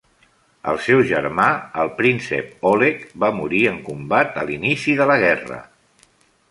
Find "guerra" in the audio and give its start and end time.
5.29-5.63